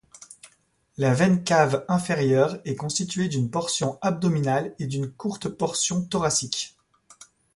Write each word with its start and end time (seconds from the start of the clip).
La 0.97 1.13
veine 1.13 1.43
cave 1.43 1.85
inférieure 1.87 2.59
est 2.65 2.73
constituée 2.75 3.27
d'une 3.29 3.51
portion 3.51 3.99
abdominale 4.01 4.73
et 4.79 4.87
d'une 4.87 5.11
courte 5.11 5.47
portion 5.47 6.01
thoracique. 6.03 6.75